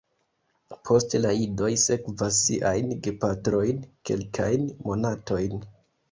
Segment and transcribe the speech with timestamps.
[0.87, 5.61] Poste la idoj sekvas siajn gepatrojn kelkajn monatojn.